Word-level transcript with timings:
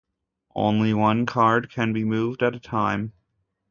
Only 0.55 0.95
one 0.95 1.27
card 1.27 1.69
can 1.69 1.93
be 1.93 2.03
moved 2.03 2.41
at 2.41 2.55
a 2.55 2.59
time. 2.59 3.13